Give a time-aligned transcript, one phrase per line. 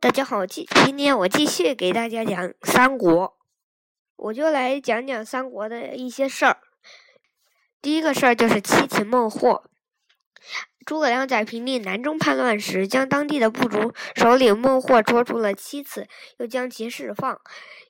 [0.00, 3.36] 大家好，今今天我继续给大家讲三国，
[4.14, 6.58] 我就来讲讲三国的一些事儿。
[7.82, 9.64] 第一个事儿就是七擒孟获。
[10.86, 16.06] 诸葛亮在平定南中叛乱时，将当地的部族首领孟获捉住了七次，
[16.36, 17.40] 又将其释放，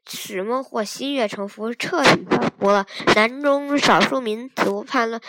[0.08, 5.20] 使孟获心悦诚服，彻底平服了南中少数民族叛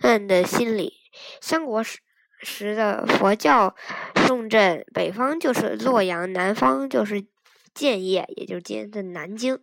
[0.00, 0.94] 乱的心理。
[1.40, 2.00] 三国时。
[2.44, 3.74] 时的佛教
[4.14, 7.26] 重镇，北方就是洛阳，南方就是
[7.74, 9.60] 建业，也就是今天的南京。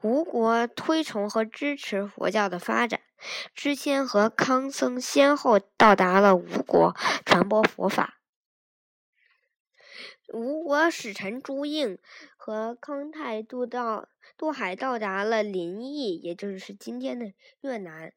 [0.00, 3.00] 吴国推崇和支持佛教的发展，
[3.54, 8.18] 支谦和康僧先后到达了吴国，传播佛法。
[10.32, 11.98] 吴国使臣朱印
[12.38, 18.14] 和康泰渡到渡海，到达了临沂，也就是今天的越南，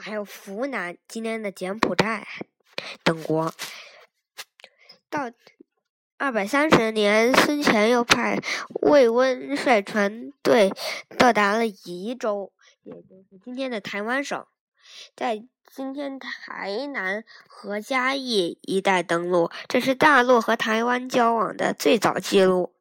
[0.00, 2.26] 还有湖南，今天的柬埔寨。
[3.02, 3.52] 等国，
[5.08, 5.30] 到
[6.18, 8.38] 二百三十年，孙权又派
[8.82, 10.72] 魏温率船队
[11.18, 14.46] 到达了宜州，也就是今天的台湾省，
[15.16, 22.74] 在今天台南和嘉义一带登陆，这是大陆和台湾交往的最早记录。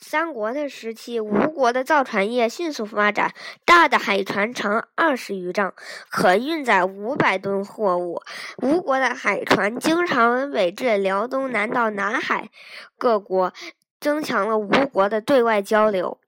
[0.00, 5.74] 三国的时期，吴国的造船业迅速发展，大的海船长二十余丈，
[6.08, 8.22] 可运载五百吨货物。
[8.62, 12.48] 吴国的海船经常北至辽东，南到南海
[12.96, 13.52] 各国，
[14.00, 16.20] 增强了吴国的对外交流。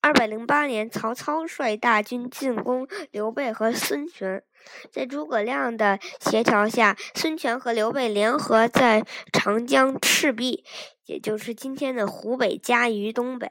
[0.00, 4.42] 二百零八年，曹操率大军进攻刘备和孙权，
[4.90, 10.64] 在诸葛亮的协调下，孙权和刘备联合在长江赤壁。
[11.06, 13.50] 也就是今天的湖北嘉鱼东北，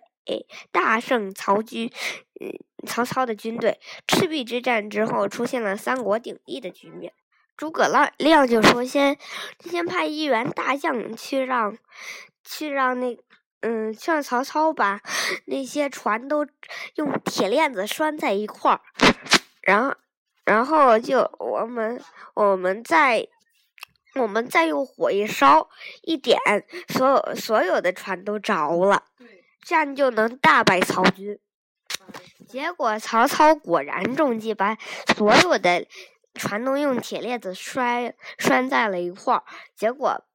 [0.71, 1.91] 大胜曹军，
[2.39, 2.51] 嗯，
[2.87, 3.79] 曹操的军队。
[4.07, 7.13] 赤壁之战之后，出现了三国鼎立的局面。
[7.57, 9.17] 诸葛亮亮就说：“先，
[9.59, 11.77] 先派一员大将去让，
[12.43, 13.17] 去让那，
[13.59, 15.01] 嗯，去让曹操把
[15.45, 16.47] 那些船都
[16.95, 18.81] 用铁链子拴在一块儿，
[19.61, 19.95] 然后，
[20.45, 22.01] 然后就我们，
[22.33, 23.27] 我们再。”
[24.15, 25.69] 我们再用火一烧，
[26.01, 26.37] 一点，
[26.89, 29.05] 所有所有的船都着了，
[29.61, 31.39] 这样就能大败曹军。
[32.47, 34.77] 结果曹操果然中计，把
[35.15, 35.87] 所有的
[36.33, 39.43] 船都用铁链子拴拴在了一块儿。
[39.75, 40.25] 结果，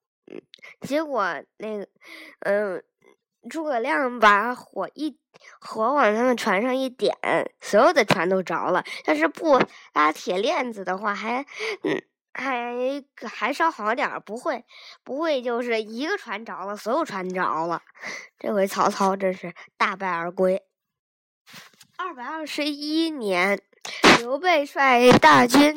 [0.80, 1.88] 结果那个，
[2.40, 2.82] 嗯，
[3.50, 5.18] 诸葛亮把火一
[5.60, 7.14] 火往他们船上一点，
[7.60, 8.84] 所有的船都着了。
[9.04, 9.60] 要是不
[9.92, 11.44] 拉铁链子的话，还
[11.82, 12.02] 嗯。
[12.36, 14.64] 还还稍好点儿，不会，
[15.02, 17.82] 不会，就是一个船着了，所有船着了。
[18.38, 20.62] 这回曹操真是大败而归。
[21.96, 23.60] 二百二十一年，
[24.18, 25.74] 刘备率大军，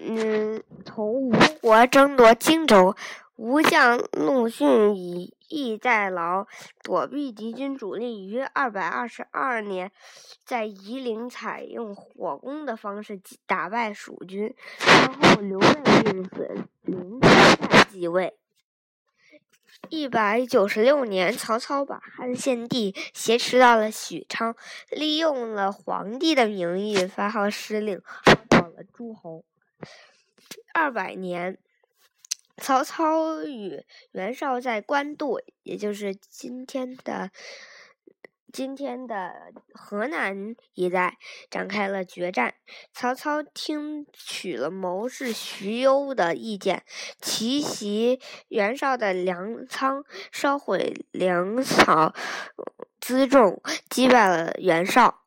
[0.00, 2.94] 嗯，从吴国争夺荆州。
[3.36, 6.46] 吴将陆逊以逸待劳，
[6.82, 8.24] 躲避敌军主力。
[8.24, 9.90] 于二百二十二年，
[10.44, 14.54] 在夷陵采用火攻的方式打败蜀军。
[14.78, 18.34] 然后刘备病死，林在继位。
[19.88, 24.54] 一百九十六年，曹操把汉献帝挟持到了许昌，
[24.90, 29.44] 利用了皇帝的名义发号施令，号召了诸侯。
[30.72, 31.58] 二百年。
[32.60, 37.30] 曹操与袁绍在官渡，也就是今天的
[38.52, 41.16] 今天的河南一带，
[41.50, 42.54] 展开了决战。
[42.92, 46.84] 曹操听取了谋士徐攸的意见，
[47.20, 52.12] 奇袭袁绍的粮仓，烧毁粮草
[53.00, 55.22] 辎重，击败了袁绍。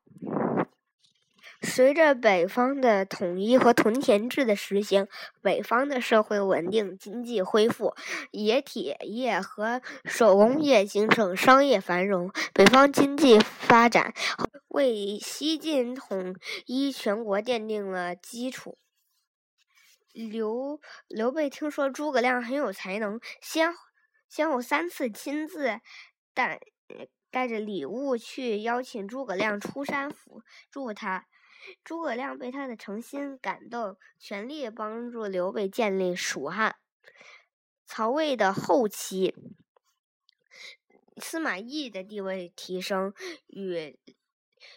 [1.64, 5.08] 随着北方的统一和屯田制的实行，
[5.40, 7.94] 北方的社会稳定，经济恢复，
[8.32, 14.12] 冶铁业和手工业兴盛，商业繁荣，北方经济发展，
[14.68, 16.36] 为西晋统
[16.66, 18.78] 一全国奠定了基础。
[20.12, 23.74] 刘刘备听说诸葛亮很有才能，先
[24.28, 25.80] 先后三次亲自
[26.34, 26.60] 带
[27.30, 31.26] 带着礼物去邀请诸葛亮出山辅助他。
[31.82, 36.76] 诸葛亮被他的诚心感动，全力帮助刘备建立蜀汉。
[37.86, 39.34] 曹魏的后期，
[41.18, 43.12] 司马懿的地位提升，
[43.46, 43.98] 与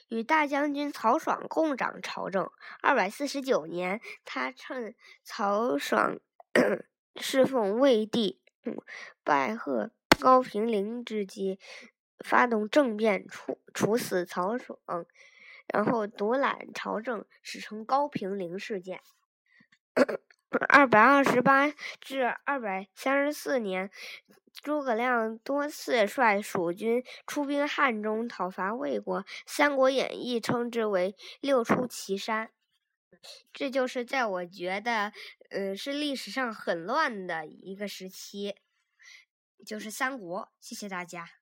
[0.10, 2.52] 与大将军曹爽共掌朝政。
[2.82, 4.94] 二百四十九年，他趁
[5.24, 6.20] 曹爽
[7.16, 8.42] 侍奉魏帝，
[9.24, 11.60] 拜贺高平陵之机，
[12.20, 14.78] 发动政变，处处死曹爽。
[15.68, 19.02] 然后独揽朝政，史称高平陵事件。
[20.70, 23.90] 二百二十八至二百三十四年，
[24.54, 32.52] 诸葛亮多次率蜀军出兵汉中讨伐魏国，《三国演义》称之为“六出祁山”。
[33.52, 35.12] 这就是在我觉得，
[35.50, 38.56] 呃，是历史上很乱的一个时期，
[39.66, 40.52] 就是三国。
[40.62, 41.37] 谢谢大家。